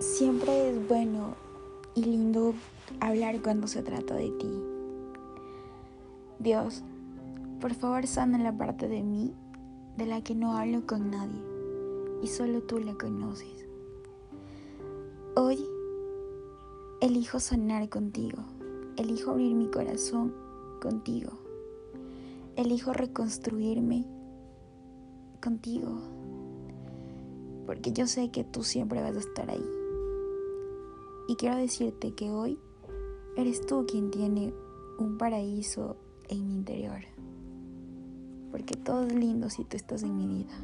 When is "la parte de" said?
8.38-9.02